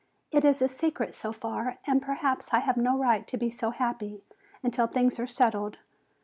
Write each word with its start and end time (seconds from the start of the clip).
"It 0.31 0.43
is 0.43 0.63
a 0.63 0.67
secret 0.67 1.13
so 1.13 1.31
far 1.31 1.77
and 1.85 2.01
perhaps 2.01 2.51
I 2.55 2.57
have 2.61 2.75
no 2.75 2.97
right 2.97 3.27
to 3.27 3.37
be 3.37 3.51
so 3.51 3.69
happy 3.69 4.23
until 4.63 4.87
things 4.87 5.19
are 5.19 5.27
settled. 5.27 5.77